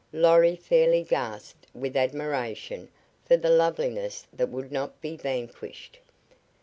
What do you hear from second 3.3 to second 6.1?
the loveliness that would not be vanquished.